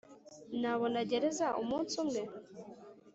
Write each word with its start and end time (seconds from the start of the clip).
nabona 0.61 0.99
gereza 1.09 1.47
umunsi 1.61 1.93
umwe? 2.03 2.21